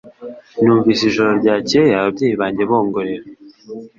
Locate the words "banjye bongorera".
2.41-3.25